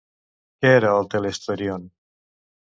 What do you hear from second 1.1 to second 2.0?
Telesterion?